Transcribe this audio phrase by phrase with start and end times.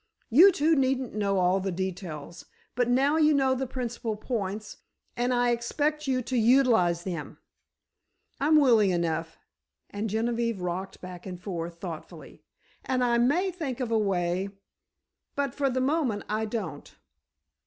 [0.31, 4.77] You two needn't know all the details, but now you know the principal points,
[5.15, 7.37] and I expect you to utilize them."
[8.39, 9.37] "I'm willing enough,"
[9.91, 12.41] and Genevieve rocked back and forth thoughtfully,
[12.83, 16.95] "and I may think of a way—but, for the moment, I don't."